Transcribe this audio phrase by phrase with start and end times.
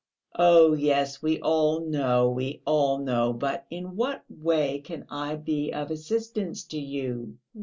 [0.39, 3.33] "Oh, yes, we all know, we all know!
[3.33, 7.37] But in what way can I be of assistance to you?"